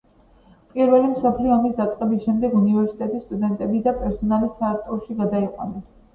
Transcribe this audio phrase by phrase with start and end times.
[0.77, 5.97] პირველი მსოფლიო ომის დაწყების შემდეგ უნივერსიტეტის სტუდენტები და პერსონალი სარატოვში გადაიყვანეს.